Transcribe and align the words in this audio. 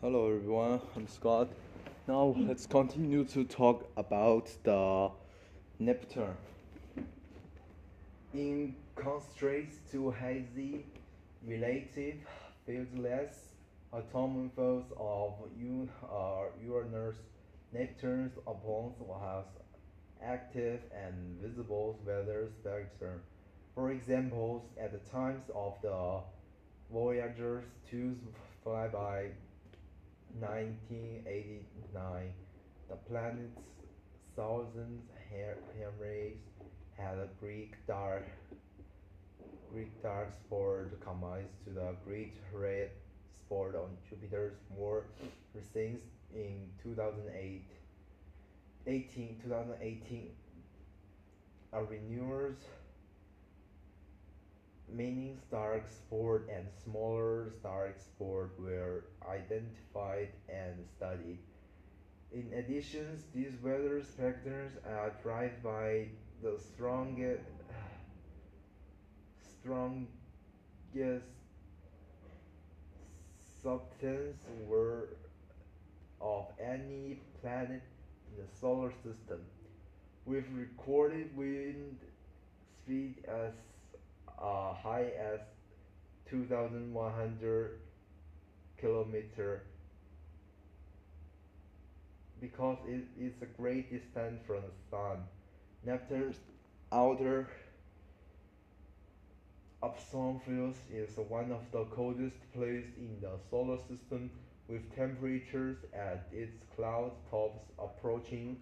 Hello 0.00 0.32
everyone, 0.32 0.80
I'm 0.94 1.08
Scott. 1.08 1.48
Now 2.06 2.32
let's 2.38 2.66
continue 2.66 3.24
to 3.24 3.42
talk 3.42 3.90
about 3.96 4.48
the 4.62 5.10
Neptune. 5.80 6.36
In 8.32 8.76
contrast 8.94 9.90
to 9.90 10.12
hazy, 10.12 10.86
relative, 11.44 12.14
fieldless 12.64 13.56
atomic 13.92 14.54
automorphs 14.54 14.92
of 15.00 15.32
uh, 16.08 16.44
Uranus, 16.64 17.16
Neptune's 17.72 18.38
opponent 18.46 18.94
has 19.20 19.46
active 20.22 20.78
and 20.94 21.40
visible 21.42 21.98
weather 22.06 22.48
spectrum. 22.60 23.20
For 23.74 23.90
example, 23.90 24.64
at 24.80 24.92
the 24.92 25.10
times 25.10 25.50
of 25.56 25.74
the 25.82 26.20
Voyager's 26.88 27.64
2's 27.92 28.20
flyby 28.64 29.32
1989, 30.38 32.32
the 32.88 32.96
planet's 33.08 33.60
southern 34.34 35.02
hemisphere 35.30 36.32
had 36.96 37.18
a 37.18 37.28
Greek 37.40 37.74
dark 37.86 38.24
Greek 39.70 40.02
dark 40.02 40.32
spot 40.32 40.86
combines 41.04 41.50
to 41.64 41.70
the 41.70 41.94
great 42.04 42.34
red 42.52 42.90
spot 43.36 43.74
on 43.74 43.96
Jupiter's 44.08 44.56
more 44.76 45.04
recent 45.54 46.00
in 46.34 46.68
2008 46.82 47.64
18, 48.86 49.40
2018 49.44 50.30
a 51.74 51.84
renewal 51.84 52.52
meaning 54.90 55.38
dark 55.50 55.88
spot 55.88 56.42
and 56.52 56.66
smaller 56.82 57.52
dark 57.62 57.98
spot 57.98 58.48
were 58.58 59.04
identified 59.28 60.30
and 60.48 60.74
studied. 60.96 61.38
In 62.32 62.52
addition, 62.52 63.22
these 63.34 63.52
weather 63.62 64.02
specters 64.02 64.72
are 64.86 65.12
driven 65.22 65.52
by 65.62 66.08
the 66.42 66.58
strongest, 66.58 67.42
strongest 69.60 71.24
substance 73.62 74.38
were 74.66 75.08
of 76.20 76.46
any 76.60 77.20
planet 77.40 77.82
in 78.30 78.42
the 78.42 78.48
solar 78.60 78.92
system, 79.04 79.40
with 80.26 80.44
recorded 80.54 81.36
wind 81.36 81.98
speed 82.82 83.24
as 83.26 83.52
uh, 84.40 84.74
high 84.74 85.10
as 85.18 85.40
2,100 86.30 87.80
kilometer 88.78 89.62
because 92.40 92.78
it 92.86 93.04
is 93.18 93.32
a 93.42 93.46
great 93.60 93.90
distance 93.90 94.40
from 94.46 94.62
the 94.62 94.90
sun. 94.90 95.24
Neptune's 95.84 96.36
outer 96.92 97.48
Observations 99.80 100.76
is 100.92 101.16
one 101.28 101.52
of 101.52 101.62
the 101.70 101.84
coldest 101.94 102.36
places 102.52 102.90
in 102.98 103.16
the 103.20 103.30
solar 103.48 103.78
system 103.78 104.28
with 104.66 104.82
temperatures 104.96 105.76
at 105.94 106.26
its 106.32 106.64
cloud 106.74 107.12
tops 107.30 107.62
approaching 107.78 108.56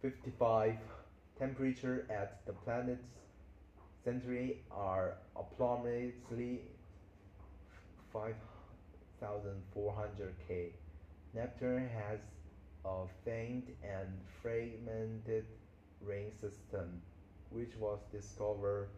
55. 0.00 0.76
Temperature 1.40 2.06
at 2.08 2.46
the 2.46 2.52
planet's 2.52 3.02
center 4.04 4.50
are 4.70 5.14
approximately 5.36 6.60
5400 8.12 10.34
K. 10.46 10.72
Neptune 11.34 11.88
has 11.88 12.20
a 12.84 13.06
faint 13.24 13.70
and 13.82 14.08
fragmented 14.42 15.46
ring 16.00 16.30
system, 16.40 17.02
which 17.50 17.74
was 17.78 17.98
discovered 18.12 18.88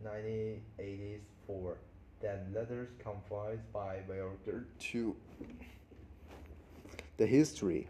1984, 0.00 1.76
then 2.20 2.52
later 2.54 2.90
confirmed 2.98 3.60
by 3.72 4.00
Voyager 4.06 4.66
2. 4.78 5.16
The 7.16 7.26
history. 7.26 7.88